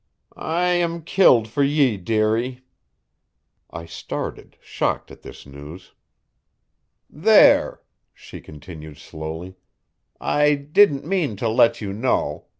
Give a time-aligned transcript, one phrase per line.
[0.35, 2.61] "I am killed for ye, dearie."
[3.69, 5.93] I started, shocked at this news.
[7.07, 9.57] "There," she continued slowly,
[10.19, 12.47] "I didn't mean to let you know.